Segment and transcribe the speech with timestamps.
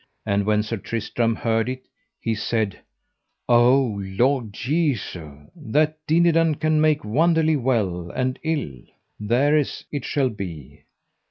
[0.25, 1.87] And when Sir Tristram heard it,
[2.19, 2.79] he said:
[3.47, 8.79] O Lord Jesu, that Dinadan can make wonderly well and ill,
[9.19, 10.85] thereas it shall be.